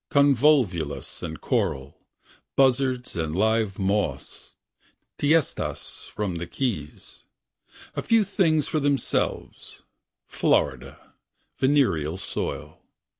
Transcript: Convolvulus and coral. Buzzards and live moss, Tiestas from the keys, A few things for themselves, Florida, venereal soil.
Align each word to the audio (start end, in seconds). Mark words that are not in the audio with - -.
Convolvulus 0.09 1.21
and 1.21 1.39
coral. 1.41 1.95
Buzzards 2.55 3.15
and 3.15 3.35
live 3.35 3.77
moss, 3.77 4.55
Tiestas 5.19 6.07
from 6.11 6.37
the 6.37 6.47
keys, 6.47 7.25
A 7.95 8.01
few 8.01 8.23
things 8.23 8.65
for 8.65 8.79
themselves, 8.79 9.83
Florida, 10.25 11.13
venereal 11.59 12.17
soil. 12.17 12.81